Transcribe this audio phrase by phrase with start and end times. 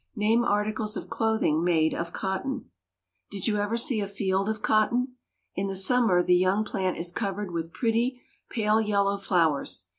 [0.15, 2.71] Name articles of clothing made of cotton.
[3.29, 5.17] Did you ever see a field of cotton?
[5.53, 8.19] In the summer the young plant is covered with pretty,
[8.49, 9.85] pale yellow flowers.